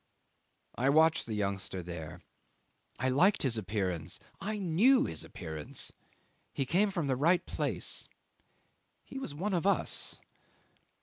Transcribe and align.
I 0.73 0.89
watched 0.89 1.27
the 1.27 1.35
youngster 1.35 1.83
there. 1.83 2.23
I 2.97 3.09
liked 3.09 3.43
his 3.43 3.55
appearance; 3.55 4.19
I 4.39 4.57
knew 4.57 5.05
his 5.05 5.23
appearance; 5.23 5.91
he 6.51 6.65
came 6.65 6.89
from 6.89 7.05
the 7.05 7.15
right 7.15 7.45
place; 7.45 8.09
he 9.05 9.19
was 9.19 9.35
one 9.35 9.53
of 9.53 9.67
us. 9.67 10.19